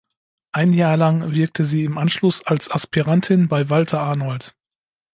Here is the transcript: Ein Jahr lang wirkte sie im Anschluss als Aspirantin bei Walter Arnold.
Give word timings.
Ein 0.51 0.73
Jahr 0.73 0.97
lang 0.97 1.33
wirkte 1.35 1.63
sie 1.63 1.83
im 1.83 1.99
Anschluss 1.99 2.43
als 2.47 2.71
Aspirantin 2.71 3.47
bei 3.47 3.69
Walter 3.69 3.99
Arnold. 4.01 4.55